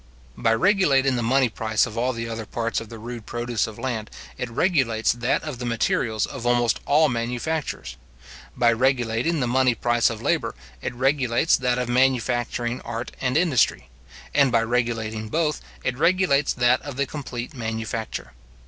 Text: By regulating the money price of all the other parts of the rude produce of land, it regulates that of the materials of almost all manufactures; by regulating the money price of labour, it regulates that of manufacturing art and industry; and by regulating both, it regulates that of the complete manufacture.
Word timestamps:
By 0.35 0.55
regulating 0.55 1.15
the 1.15 1.21
money 1.21 1.47
price 1.47 1.85
of 1.85 1.95
all 1.95 2.11
the 2.11 2.27
other 2.27 2.47
parts 2.47 2.81
of 2.81 2.89
the 2.89 2.97
rude 2.97 3.27
produce 3.27 3.67
of 3.67 3.77
land, 3.77 4.09
it 4.35 4.49
regulates 4.49 5.11
that 5.11 5.43
of 5.43 5.59
the 5.59 5.65
materials 5.67 6.25
of 6.25 6.43
almost 6.43 6.79
all 6.87 7.07
manufactures; 7.07 7.97
by 8.57 8.71
regulating 8.73 9.41
the 9.41 9.45
money 9.47 9.75
price 9.75 10.09
of 10.09 10.19
labour, 10.19 10.55
it 10.81 10.95
regulates 10.95 11.55
that 11.57 11.77
of 11.77 11.87
manufacturing 11.87 12.81
art 12.81 13.11
and 13.21 13.37
industry; 13.37 13.89
and 14.33 14.51
by 14.51 14.63
regulating 14.63 15.29
both, 15.29 15.61
it 15.83 15.95
regulates 15.95 16.51
that 16.51 16.81
of 16.81 16.95
the 16.97 17.05
complete 17.05 17.53
manufacture. 17.53 18.31